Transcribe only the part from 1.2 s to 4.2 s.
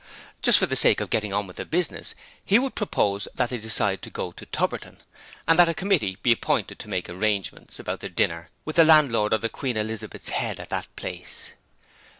on with the business, he would propose that they decide to